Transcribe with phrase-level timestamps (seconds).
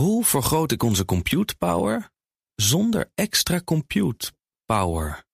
[0.00, 2.10] Hoe vergroot ik onze compute power
[2.54, 4.32] zonder extra compute
[4.66, 5.24] power?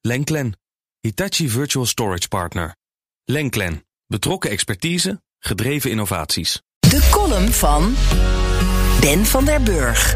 [0.00, 0.58] Lenklen,
[1.00, 2.76] Hitachi Virtual Storage Partner.
[3.24, 6.62] Lenklen, betrokken expertise, gedreven innovaties.
[6.78, 7.94] De column van
[9.00, 10.14] Ben van der Burg.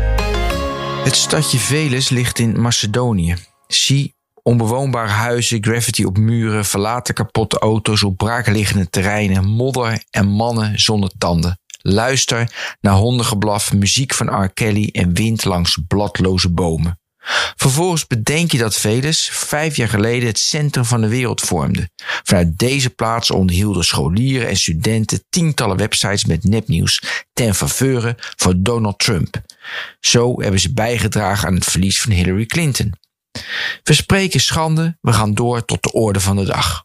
[1.05, 3.37] Het stadje Veles ligt in Macedonië.
[3.66, 10.80] Zie onbewoonbare huizen, graffiti op muren, verlaten kapotte auto's op braakliggende terreinen, modder en mannen
[10.80, 11.59] zonder tanden.
[11.82, 14.52] Luister naar hondengeblaf, muziek van R.
[14.52, 17.00] Kelly en wind langs bladloze bomen.
[17.57, 21.90] Vervolgens bedenk je dat Veles vijf jaar geleden het centrum van de wereld vormde.
[22.22, 27.02] Vanuit deze plaats onderhielden scholieren en studenten tientallen websites met nepnieuws
[27.32, 29.40] ten faveur voor Donald Trump.
[30.00, 32.94] Zo hebben ze bijgedragen aan het verlies van Hillary Clinton.
[33.83, 36.84] We spreken schande, we gaan door tot de orde van de dag.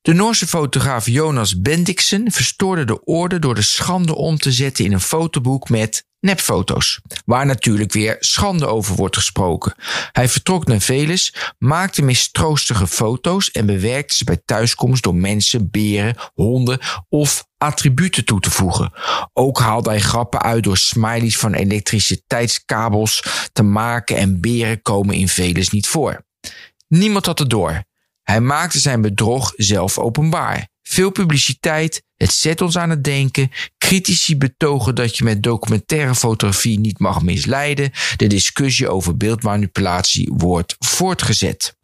[0.00, 4.92] De Noorse fotograaf Jonas Bendiksen verstoorde de orde door de schande om te zetten in
[4.92, 9.74] een fotoboek met nepfoto's, waar natuurlijk weer schande over wordt gesproken.
[10.12, 16.16] Hij vertrok naar Veles, maakte mistroostige foto's en bewerkte ze bij thuiskomst door mensen, beren,
[16.34, 16.78] honden
[17.08, 18.92] of attributen toe te voegen.
[19.32, 25.28] Ook haalde hij grappen uit door smileys van elektriciteitskabels te maken en beren komen in
[25.28, 26.26] Veles niet voor.
[26.88, 27.86] Niemand had het door.
[28.30, 30.68] Hij maakte zijn bedrog zelf openbaar.
[30.82, 33.50] Veel publiciteit, het zet ons aan het denken.
[33.78, 37.90] Critici betogen dat je met documentaire fotografie niet mag misleiden.
[38.16, 41.76] De discussie over beeldmanipulatie wordt voortgezet.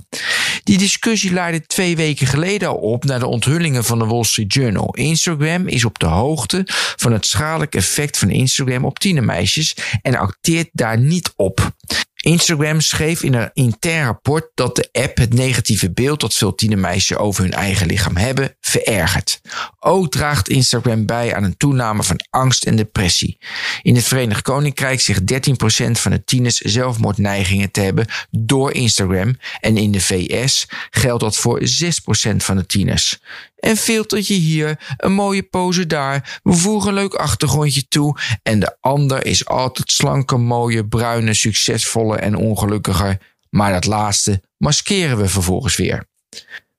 [0.65, 4.53] Die discussie leidde twee weken geleden al op naar de onthullingen van de Wall Street
[4.53, 4.95] Journal.
[4.95, 6.62] Instagram is op de hoogte
[6.97, 11.72] van het schadelijk effect van Instagram op tienermeisjes en acteert daar niet op.
[12.25, 17.16] Instagram schreef in een intern rapport dat de app het negatieve beeld dat veel tienermeisjes
[17.16, 19.41] over hun eigen lichaam hebben verergert.
[19.78, 23.38] Ook draagt Instagram bij aan een toename van angst en depressie.
[23.83, 29.77] In het Verenigd Koninkrijk zegt 13% van de tieners zelfmoordneigingen te hebben door Instagram en
[29.77, 33.20] in de VS geldt dat voor 6% van de tieners.
[33.56, 38.76] Een filtertje hier, een mooie pose daar, we voegen een leuk achtergrondje toe en de
[38.81, 43.19] ander is altijd slanke, mooie, bruine, succesvolle en ongelukkiger,
[43.50, 46.06] maar dat laatste maskeren we vervolgens weer.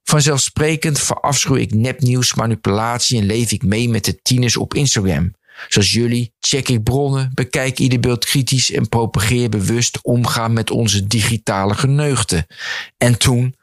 [0.06, 5.34] Vanzelfsprekend verafschuw ik nepnieuws, manipulatie en leef ik mee met de tieners op Instagram.
[5.68, 11.08] Zoals jullie check ik bronnen, bekijk ieder beeld kritisch en propageer bewust omgaan met onze
[11.08, 12.46] digitale geneugten.
[12.98, 13.56] En toen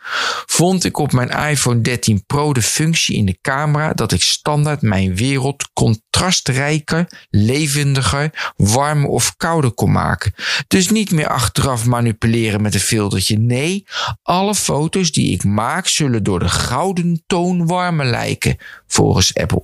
[0.47, 4.83] vond ik op mijn iPhone 13 Pro de functie in de camera dat ik standaard
[4.83, 10.35] mijn wereld contrastrijker, levendiger, warmer of kouder kon maken.
[10.69, 13.39] Dus niet meer achteraf manipuleren met een filtertje.
[13.39, 13.85] Nee,
[14.23, 19.63] alle foto's die ik maak zullen door de gouden toon warmer lijken, volgens Apple.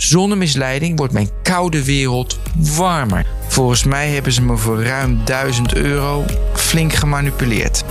[0.00, 2.38] Zonder misleiding wordt mijn koude wereld
[2.76, 3.26] warmer.
[3.48, 6.24] Volgens mij hebben ze me voor ruim 1000 euro
[6.54, 7.84] flink gemanipuleerd.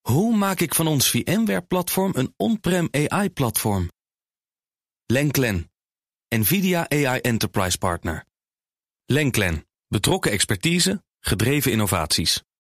[0.00, 3.90] Hoe maak ik van ons VMware-platform een on-prem AI-platform?
[5.06, 5.70] Lenklen,
[6.28, 8.24] NVIDIA AI Enterprise Partner.
[9.04, 12.42] Lenklen, betrokken expertise, gedreven innovaties.